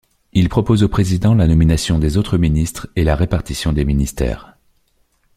Il 0.33 0.49
propose 0.49 0.81
au 0.81 0.89
président 0.89 1.35
la 1.35 1.45
nomination 1.45 1.99
des 1.99 2.17
autres 2.17 2.39
ministres 2.39 2.87
et 2.95 3.03
la 3.03 3.15
répartition 3.15 3.71
des 3.71 3.85
ministères. 3.85 4.57